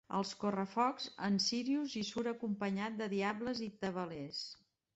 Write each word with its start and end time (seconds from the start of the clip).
Als 0.17 0.29
correfocs, 0.43 1.05
en 1.27 1.37
Sírius 1.49 1.93
hi 1.99 2.03
surt 2.09 2.31
acompanyat 2.33 2.99
de 3.03 3.11
diables 3.15 3.65
i 3.69 3.71
tabalers. 3.85 4.45